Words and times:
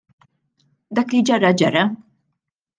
Dak 0.99 1.09
li 1.17 1.21
ġara, 1.29 1.51
ġara. 1.63 1.83